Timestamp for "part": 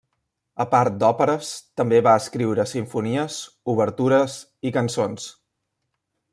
0.69-0.95